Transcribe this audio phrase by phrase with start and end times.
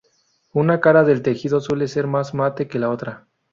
[0.53, 3.27] Una cara del tejido suele ser más mate que la otra.